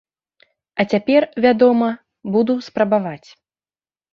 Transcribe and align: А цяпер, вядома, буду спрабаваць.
А 0.79 0.85
цяпер, 0.93 1.27
вядома, 1.45 1.91
буду 2.37 2.53
спрабаваць. 2.69 3.29